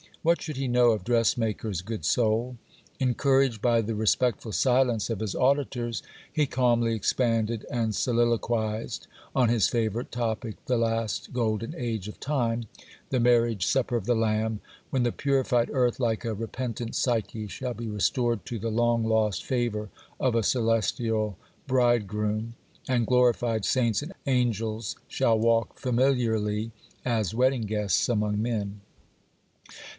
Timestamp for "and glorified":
22.87-23.65